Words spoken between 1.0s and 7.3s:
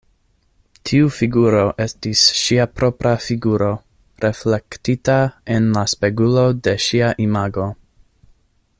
figuro estis ŝia propra figuro, reflektita en la spegulo de ŝia